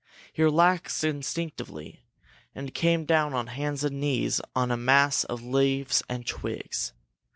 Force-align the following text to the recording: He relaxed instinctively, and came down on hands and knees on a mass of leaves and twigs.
He 0.33 0.41
relaxed 0.41 1.03
instinctively, 1.03 1.99
and 2.55 2.73
came 2.73 3.05
down 3.05 3.35
on 3.35 3.45
hands 3.45 3.83
and 3.83 3.99
knees 4.01 4.41
on 4.55 4.71
a 4.71 4.75
mass 4.75 5.25
of 5.25 5.43
leaves 5.43 6.01
and 6.09 6.25
twigs. 6.25 6.93